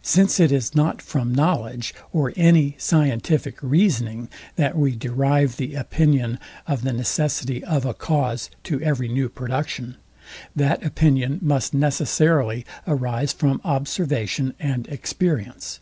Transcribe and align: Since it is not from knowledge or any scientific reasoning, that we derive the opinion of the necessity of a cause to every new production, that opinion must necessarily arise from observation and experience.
Since 0.00 0.40
it 0.40 0.50
is 0.50 0.74
not 0.74 1.02
from 1.02 1.34
knowledge 1.34 1.94
or 2.10 2.32
any 2.36 2.74
scientific 2.78 3.62
reasoning, 3.62 4.30
that 4.56 4.78
we 4.78 4.96
derive 4.96 5.58
the 5.58 5.74
opinion 5.74 6.38
of 6.66 6.84
the 6.84 6.92
necessity 6.94 7.62
of 7.62 7.84
a 7.84 7.92
cause 7.92 8.48
to 8.64 8.80
every 8.80 9.08
new 9.08 9.28
production, 9.28 9.98
that 10.56 10.82
opinion 10.82 11.38
must 11.42 11.74
necessarily 11.74 12.64
arise 12.86 13.34
from 13.34 13.60
observation 13.62 14.54
and 14.58 14.88
experience. 14.88 15.80